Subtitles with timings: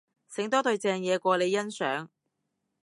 [0.27, 2.07] 醒多隊正嘢過你欣賞